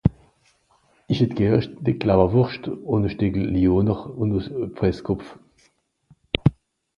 Isch 1.07 1.19
hätt 1.19 1.35
Garn 1.35 1.77
Lawerwurscht 2.03 2.67
un 2.91 3.05
e 3.07 3.09
Steckel 3.13 3.45
Lyoner 3.53 3.99
un 4.21 4.31
au 4.35 4.41
Presskopf 4.77 5.27